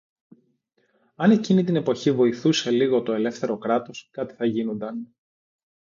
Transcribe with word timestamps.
Αν 1.15 1.31
εκείνη 1.31 1.63
την 1.63 1.75
εποχή 1.75 2.11
βοηθούσε 2.11 2.71
λίγο 2.71 3.01
το 3.01 3.13
ελεύθερο 3.13 3.57
Κράτος, 3.57 4.07
κάτι 4.11 4.33
θα 4.33 4.45
γίνουνταν 4.45 5.13